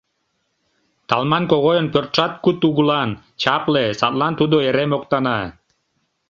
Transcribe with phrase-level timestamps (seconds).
[1.09, 3.09] Талман Когойын пӧртшат куд угылан,
[3.41, 5.39] чапле, садлан тудо эре моктана: